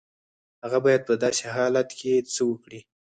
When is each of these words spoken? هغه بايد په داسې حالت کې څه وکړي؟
هغه 0.63 0.77
بايد 0.85 1.01
په 1.09 1.13
داسې 1.23 1.45
حالت 1.55 1.89
کې 1.99 2.13
څه 2.33 2.41
وکړي؟ 2.49 2.79